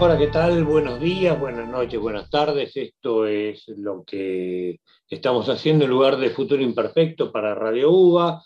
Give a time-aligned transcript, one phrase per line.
[0.00, 0.64] Hola, ¿qué tal?
[0.64, 2.76] Buenos días, buenas noches, buenas tardes.
[2.76, 8.42] Esto es lo que estamos haciendo en lugar de Futuro Imperfecto para Radio UBA,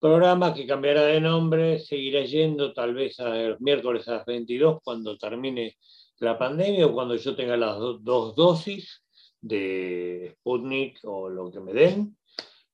[0.00, 4.80] programa que cambiará de nombre, seguirá yendo tal vez a los miércoles a las 22
[4.82, 5.76] cuando termine
[6.18, 9.04] la pandemia o cuando yo tenga las dos dosis
[9.40, 12.16] de Sputnik o lo que me den.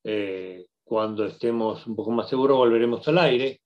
[0.03, 3.61] Eh, cuando estemos un poco más seguros volveremos al aire.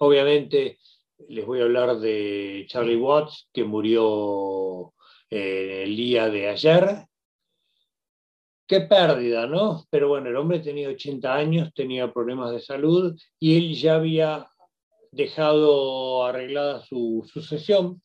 [0.00, 0.78] Obviamente
[1.26, 4.94] les voy a hablar de Charlie Watts, que murió
[5.30, 7.06] eh, el día de ayer.
[8.66, 9.84] Qué pérdida, ¿no?
[9.90, 14.46] Pero bueno, el hombre tenía 80 años, tenía problemas de salud y él ya había
[15.10, 18.02] dejado arreglada su sucesión.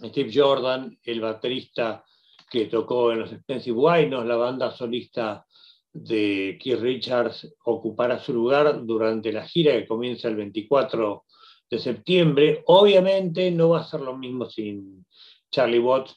[0.00, 2.04] Steve Jordan, el baterista
[2.50, 5.44] que tocó en los Expensive Winos, la banda solista
[5.92, 11.24] de Keith Richards, ocupará su lugar durante la gira que comienza el 24
[11.72, 12.62] de septiembre.
[12.66, 15.06] Obviamente no va a ser lo mismo sin
[15.50, 16.14] Charlie Watts,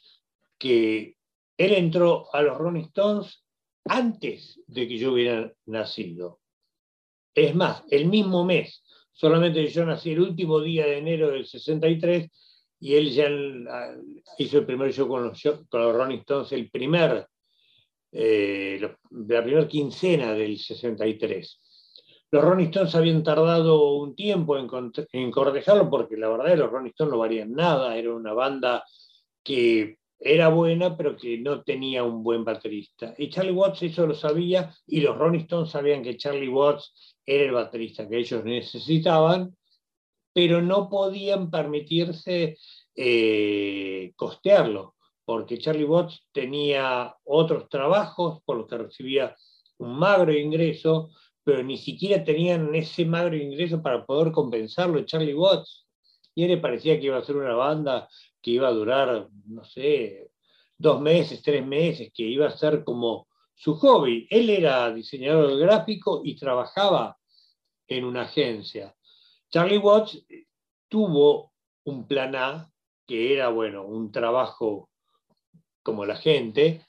[0.58, 1.16] que
[1.56, 3.42] él entró a los Rolling Stones
[3.86, 6.40] antes de que yo hubiera nacido.
[7.34, 12.30] Es más, el mismo mes, solamente yo nací el último día de enero del 63
[12.80, 13.30] y él ya
[14.36, 17.26] hizo el primer show con los, con Rolling Stones, el primer,
[18.12, 18.78] eh,
[19.10, 21.60] la primera quincena del 63.
[22.30, 24.68] Los Rolling Stones habían tardado un tiempo en,
[25.12, 28.84] en cortejarlo porque la verdad los Rolling Stones no valían nada, era una banda
[29.42, 33.14] que era buena pero que no tenía un buen baterista.
[33.18, 37.44] Y Charlie Watts eso lo sabía y los Rolling Stones sabían que Charlie Watts era
[37.44, 39.56] el baterista que ellos necesitaban,
[40.32, 42.58] pero no podían permitirse
[42.94, 49.34] eh, costearlo, porque Charlie Watts tenía otros trabajos por los que recibía
[49.78, 51.10] un magro ingreso,
[51.46, 55.86] pero ni siquiera tenían ese magro ingreso para poder compensarlo Charlie Watts.
[56.34, 58.08] Y él le parecía que iba a ser una banda
[58.42, 60.32] que iba a durar, no sé,
[60.76, 64.26] dos meses, tres meses, que iba a ser como su hobby.
[64.28, 67.16] Él era diseñador gráfico y trabajaba
[67.86, 68.96] en una agencia.
[69.48, 70.26] Charlie Watts
[70.88, 71.52] tuvo
[71.84, 72.72] un plan A,
[73.06, 74.90] que era, bueno, un trabajo
[75.84, 76.84] como la gente,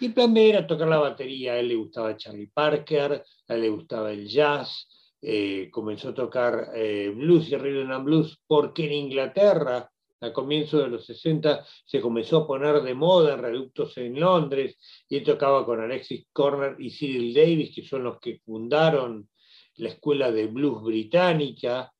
[0.00, 3.54] y el plan B era tocar la batería, a él le gustaba Charlie Parker, a
[3.54, 4.88] él le gustaba el jazz,
[5.20, 9.90] eh, comenzó a tocar eh, blues y rhythm and blues porque en Inglaterra,
[10.20, 14.76] a comienzos de los 60, se comenzó a poner de moda en reductos en Londres,
[15.08, 19.28] y él tocaba con Alexis Corner y Cyril Davis, que son los que fundaron
[19.76, 21.92] la escuela de blues británica,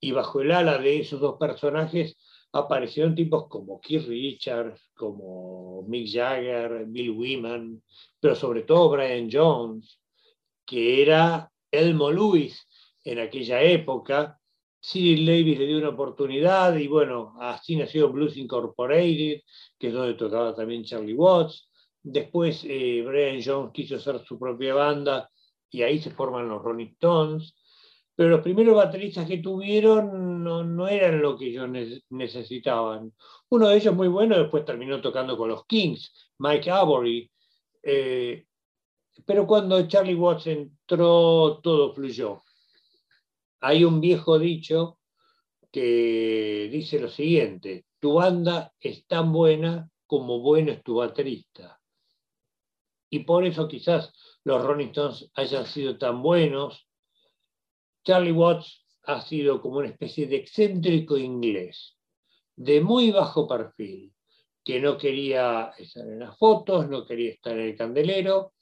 [0.00, 2.16] y bajo el ala de esos dos personajes
[2.54, 7.82] aparecieron tipos como Keith Richards, como Mick Jagger, Bill Wyman,
[8.20, 10.00] pero sobre todo Brian Jones,
[10.64, 12.66] que era Elmo Lewis
[13.02, 14.38] en aquella época.
[14.80, 19.40] Cyril Davis le dio una oportunidad y bueno, así nació Blues Incorporated,
[19.76, 21.68] que es donde tocaba también Charlie Watts.
[22.02, 25.28] Después eh, Brian Jones quiso hacer su propia banda
[25.70, 27.54] y ahí se forman los Rolling Stones
[28.16, 31.68] pero los primeros bateristas que tuvieron no, eran lo que ellos
[32.10, 33.12] necesitaban.
[33.48, 37.30] Uno de ellos muy bueno después terminó tocando con los Kings, Mike Avery.
[37.82, 38.46] Eh,
[39.26, 42.42] pero cuando Charlie Watts entró, todo fluyó.
[43.60, 44.98] Hay un viejo dicho
[45.72, 51.80] que dice lo siguiente, tu banda es tan buena como bueno es tu baterista.
[53.10, 54.12] Y por eso quizás
[54.44, 56.86] los Rolling Stones hayan sido tan buenos,
[58.04, 61.96] Charlie Watts ha sido como una especie de excéntrico inglés,
[62.56, 64.12] de muy bajo perfil,
[64.64, 68.52] que no quería estar en las fotos, no quería estar en el candelero,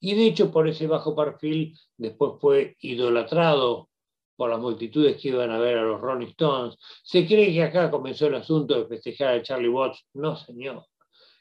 [0.00, 3.88] y de hecho por ese bajo perfil después fue idolatrado
[4.36, 6.78] por las multitudes que iban a ver a los Rolling Stones.
[7.02, 10.06] Se cree que acá comenzó el asunto de festejar a Charlie Watts.
[10.14, 10.86] No, señor.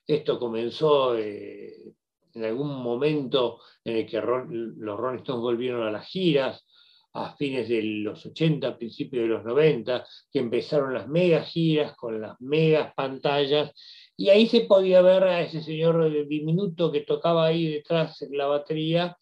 [0.07, 1.93] Esto comenzó eh,
[2.33, 6.65] en algún momento en el que los Rolling Stones volvieron a las giras,
[7.17, 12.21] a fines de los 80, principios de los 90, que empezaron las mega giras con
[12.21, 13.71] las megas pantallas,
[14.15, 19.17] y ahí se podía ver a ese señor diminuto que tocaba ahí detrás la batería,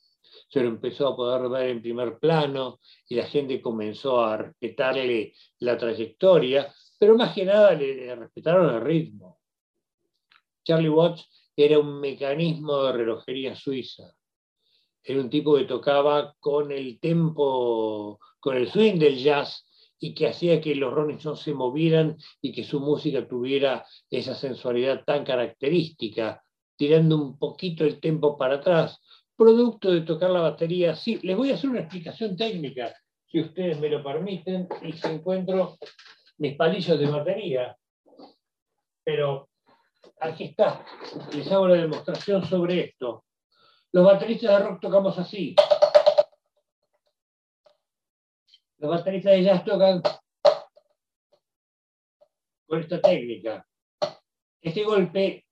[0.50, 5.34] se lo empezó a poder ver en primer plano y la gente comenzó a respetarle
[5.60, 9.40] la trayectoria, pero más que nada le, respetaron el ritmo.
[10.64, 14.16] Charlie Watts era un mecanismo de relojería suiza
[15.06, 19.66] era un tipo que tocaba con el tempo, con el swing del jazz
[20.00, 24.34] y que hacía que los Rolling Stones se movieran y que su música tuviera esa
[24.34, 26.44] sensualidad tan característica,
[26.76, 29.00] tirando un poquito el tempo para atrás,
[29.38, 30.96] producto de tocar la batería.
[30.96, 32.94] Sí, les voy a hacer una explicación técnica,
[33.28, 35.78] si ustedes me lo permiten, y si encuentro
[36.38, 37.78] mis palillos de batería.
[39.04, 39.50] pero
[40.20, 40.84] aquí está.
[41.32, 43.24] Les hago la demostración sobre esto.
[43.96, 45.56] Los bateristas de rock tocamos así.
[48.78, 50.02] Los bateristas de jazz tocan
[52.68, 53.66] con esta técnica.
[54.60, 55.46] Este golpe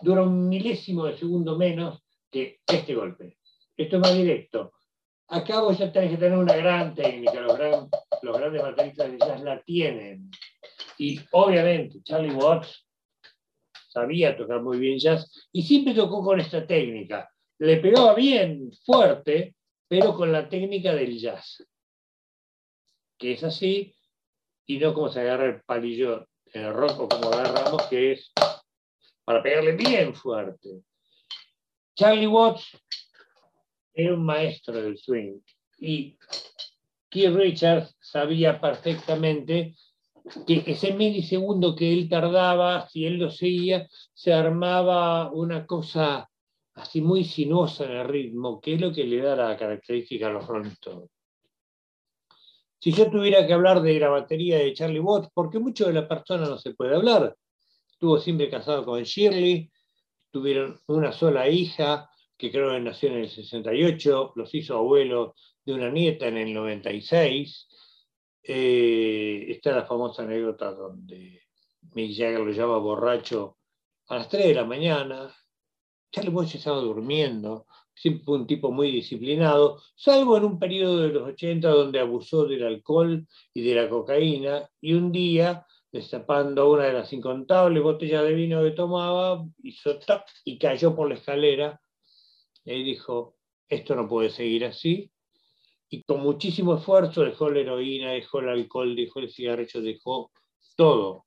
[0.00, 2.00] dura un milésimo de segundo menos
[2.30, 3.38] que este golpe.
[3.76, 4.74] Esto es más directo.
[5.26, 7.58] Acá vos ya tenés que tener una gran técnica, los,
[8.22, 10.30] los grandes bateristas de jazz la tienen.
[10.98, 12.86] Y obviamente Charlie Watts
[13.88, 17.28] sabía tocar muy bien jazz y siempre tocó con esta técnica.
[17.58, 19.54] Le pegaba bien, fuerte,
[19.88, 21.66] pero con la técnica del jazz,
[23.18, 23.94] que es así,
[24.66, 28.32] y no como se agarra el palillo en el rock o como agarramos, que es
[29.24, 30.82] para pegarle bien fuerte.
[31.96, 32.78] Charlie Watts
[33.92, 35.40] era un maestro del swing
[35.78, 36.16] y
[37.10, 39.74] Keith Richards sabía perfectamente
[40.46, 46.30] que ese milisegundo que él tardaba, si él lo seguía, se armaba una cosa
[46.78, 50.30] así muy sinuosa en el ritmo, que es lo que le da la característica a
[50.30, 50.70] los Rolling.
[52.78, 56.08] Si yo tuviera que hablar de la batería de Charlie Watts, porque mucho de la
[56.08, 57.36] persona no se puede hablar,
[57.90, 59.70] estuvo siempre casado con Shirley,
[60.30, 65.34] tuvieron una sola hija, que creo que nació en el 68, los hizo abuelo
[65.64, 67.68] de una nieta en el 96.
[68.44, 71.42] Eh, está la famosa anécdota donde
[71.94, 73.58] Mick Jagger lo llama borracho
[74.06, 75.34] a las 3 de la mañana.
[76.10, 81.08] Charlie Watts estaba durmiendo, siempre fue un tipo muy disciplinado, salvo en un periodo de
[81.08, 86.84] los 80 donde abusó del alcohol y de la cocaína, y un día, destapando una
[86.84, 89.98] de las incontables botellas de vino que tomaba, hizo
[90.44, 91.80] y cayó por la escalera
[92.64, 93.36] y dijo,
[93.68, 95.10] esto no puede seguir así.
[95.90, 100.30] Y con muchísimo esfuerzo dejó la heroína, dejó el alcohol, dejó el cigarrillo, dejó
[100.76, 101.24] todo.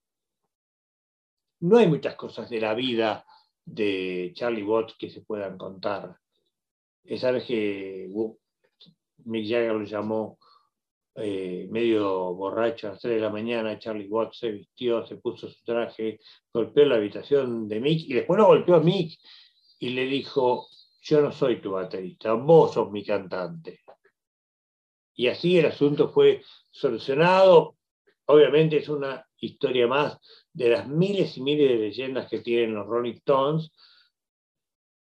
[1.61, 3.25] No hay muchas cosas de la vida
[3.65, 6.15] de Charlie Watts que se puedan contar.
[7.03, 8.09] Esa vez que
[9.25, 10.37] Mick Jagger lo llamó
[11.15, 15.49] eh, medio borracho a las 3 de la mañana, Charlie Watts se vistió, se puso
[15.49, 16.19] su traje,
[16.53, 19.19] golpeó la habitación de Mick y después lo golpeó a Mick
[19.79, 20.67] y le dijo,
[21.01, 23.81] yo no soy tu baterista, vos sos mi cantante.
[25.15, 27.75] Y así el asunto fue solucionado.
[28.25, 30.17] Obviamente es una historia más
[30.53, 33.71] de las miles y miles de leyendas que tienen los Rolling Stones,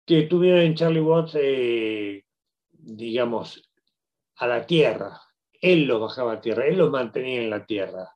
[0.06, 2.24] que tuvieron en Charlie Watts, eh,
[2.72, 3.70] digamos,
[4.38, 5.20] a la tierra.
[5.60, 8.16] Él los bajaba a tierra, él los mantenía en la tierra.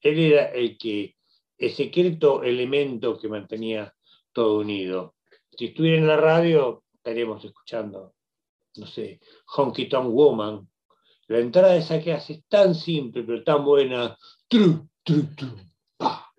[0.00, 1.16] Él era el que,
[1.56, 3.94] el secreto elemento que mantenía
[4.32, 5.14] todo unido
[5.58, 8.14] si estuviera en la radio, estaríamos escuchando,
[8.76, 9.18] no sé,
[9.56, 10.68] Honky Tonk Woman.
[11.26, 14.16] La entrada de esa que hace es tan simple, pero tan buena.
[14.46, 14.87] Tru,
[15.96, 16.34] pa,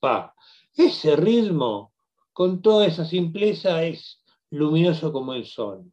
[0.00, 0.34] pa.
[0.74, 1.92] Ese ritmo,
[2.32, 5.84] con toda esa simpleza, es luminoso como el sol.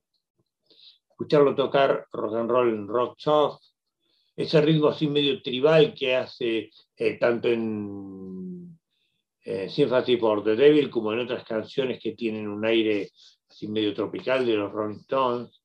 [1.10, 3.64] Escucharlo tocar rock and roll en rock soft,
[4.36, 8.80] ese ritmo así medio tribal que hace eh, tanto en
[9.46, 13.12] eh, Sympathy for the Devil, como en otras canciones que tienen un aire
[13.50, 15.62] así medio tropical de los Rolling Stones.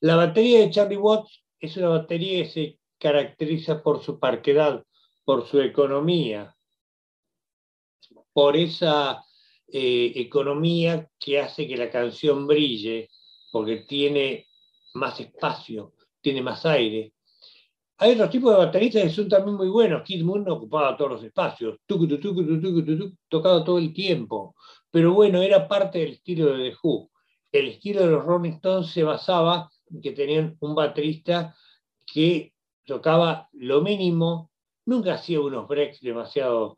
[0.00, 4.82] La batería de Charlie Watts es una batería que se caracteriza por su parquedad,
[5.26, 6.56] por su economía,
[8.32, 9.22] por esa
[9.68, 13.10] eh, economía que hace que la canción brille,
[13.52, 14.46] porque tiene
[14.94, 15.92] más espacio,
[16.22, 17.12] tiene más aire,
[17.98, 20.02] hay otros tipos de bateristas que son también muy buenos.
[20.02, 24.56] Kid Moon ocupaba todos los espacios, tocaba todo el tiempo.
[24.90, 27.10] Pero bueno, era parte del estilo de The Who.
[27.52, 31.54] El estilo de los Rolling Stones se basaba en que tenían un baterista
[32.06, 32.53] que
[32.84, 34.50] tocaba lo mínimo,
[34.86, 36.76] nunca hacía unos breaks demasiado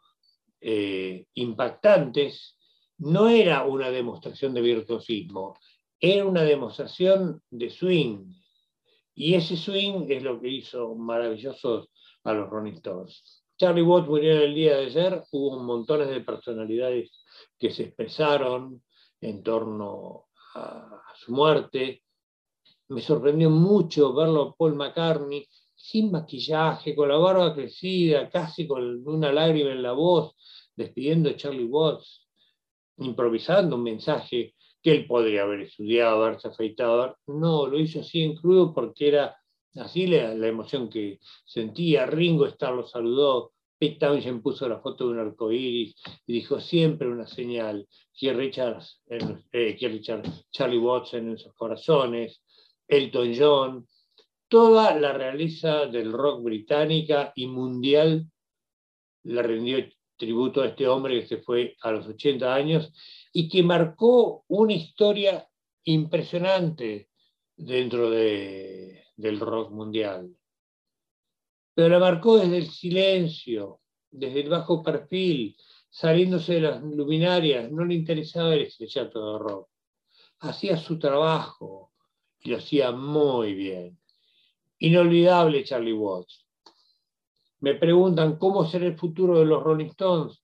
[0.60, 2.56] eh, impactantes,
[2.98, 5.58] no era una demostración de virtuosismo,
[6.00, 8.32] era una demostración de swing,
[9.14, 11.88] y ese swing es lo que hizo maravilloso
[12.24, 13.42] a los Rolling Stones.
[13.58, 17.24] Charlie Watts murió el día de ayer, hubo montones de personalidades
[17.58, 18.82] que se expresaron
[19.20, 22.02] en torno a su muerte.
[22.88, 29.30] Me sorprendió mucho verlo Paul McCartney sin maquillaje, con la barba crecida, casi con una
[29.30, 30.34] lágrima en la voz,
[30.74, 32.26] despidiendo a Charlie Watts,
[32.98, 37.16] improvisando un mensaje que él podría haber estudiado, haberse afeitado.
[37.26, 39.36] No, lo hizo así en crudo porque era
[39.74, 42.06] así la, emoción que sentía.
[42.06, 45.94] Ringo Starr lo saludó, Pete Townshend puso la foto de un arcoíris
[46.26, 47.86] y dijo siempre una señal.
[48.18, 52.42] que Richards, eh, Richard, Charlie Watson en sus corazones,
[52.88, 53.86] Elton John,
[54.48, 58.30] toda la realeza del rock británica y mundial
[59.24, 59.84] la rindió
[60.16, 62.92] tributo a este hombre que se fue a los 80 años
[63.32, 65.48] y que marcó una historia
[65.84, 67.10] impresionante
[67.56, 70.34] dentro de, del rock mundial.
[71.74, 75.56] Pero la marcó desde el silencio, desde el bajo perfil,
[75.90, 79.68] saliéndose de las luminarias, no le interesaba el estrellato de rock.
[80.40, 81.92] Hacía su trabajo
[82.40, 83.98] y lo hacía muy bien.
[84.78, 86.46] Inolvidable Charlie Watts.
[87.60, 90.42] Me preguntan cómo será el futuro de los Rolling Stones.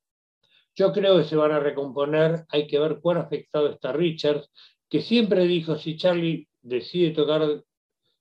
[0.75, 2.47] Yo creo que se van a recomponer.
[2.49, 4.51] Hay que ver cuán afectado está Richards,
[4.89, 7.63] que siempre dijo, si Charlie decide tocar,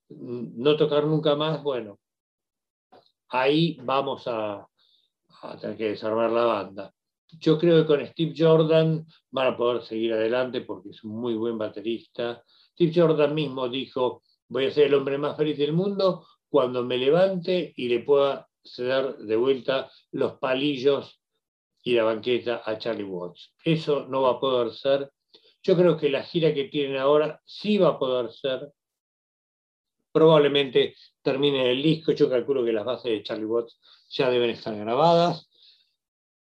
[0.09, 1.99] no tocar nunca más, bueno,
[3.29, 4.67] ahí vamos a,
[5.59, 6.93] tener que desarmar la banda.
[7.39, 11.33] Yo creo que con Steve Jordan van a poder seguir adelante porque es un muy
[11.35, 12.43] buen baterista.
[12.73, 14.21] Steve Jordan mismo dijo,
[14.51, 18.49] voy a ser el hombre más feliz del mundo cuando me levante y le pueda
[18.61, 21.21] ceder de vuelta los palillos
[21.81, 23.53] y la banqueta a Charlie Watts.
[23.63, 25.09] Eso no va a poder ser.
[25.63, 28.73] Yo creo que la gira que tienen ahora sí va a poder ser.
[30.11, 32.11] Probablemente termine el disco.
[32.11, 33.79] Yo calculo que las bases de Charlie Watts
[34.09, 35.49] ya deben estar grabadas.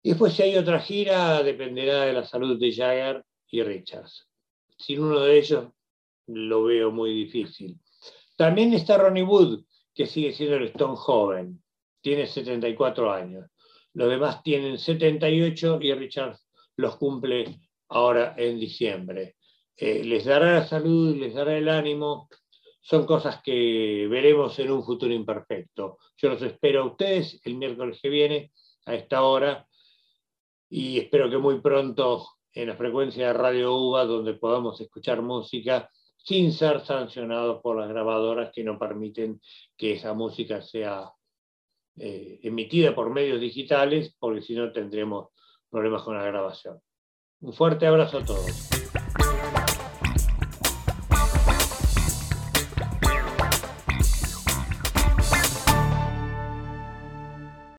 [0.02, 4.28] Después si hay otra gira, dependerá de la salud de Jagger y Richards.
[4.80, 5.68] Sin uno de ellos
[6.28, 7.80] lo veo muy difícil.
[8.36, 9.64] También está Ronnie Wood,
[9.94, 11.64] que sigue siendo el Stone joven,
[12.02, 13.50] tiene 74 años.
[13.94, 16.38] Los demás tienen 78 y Richard
[16.78, 17.60] los cumple
[17.90, 19.36] ahora en diciembre.
[19.76, 22.28] Eh, les dará la salud, les dará el ánimo.
[22.82, 26.00] Son cosas que veremos en un futuro imperfecto.
[26.18, 28.52] Yo los espero a ustedes el miércoles que viene
[28.86, 29.68] a esta hora
[30.70, 35.90] y espero que muy pronto en la frecuencia de Radio UBA, donde podamos escuchar música
[36.24, 39.42] sin ser sancionados por las grabadoras que no permiten
[39.78, 41.12] que esa música sea
[41.98, 45.30] eh, emitida por medios digitales, porque si no tendremos
[45.70, 46.80] problemas con la grabación.
[47.42, 48.73] Un fuerte abrazo a todos.